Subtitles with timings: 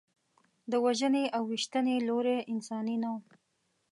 [0.71, 3.17] د وژنې او ویشتنې لوری انساني نه و.